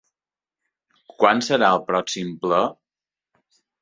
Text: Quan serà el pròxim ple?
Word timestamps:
Quan 1.23 1.45
serà 1.49 1.69
el 1.77 1.85
pròxim 1.91 2.33
ple? 2.47 2.63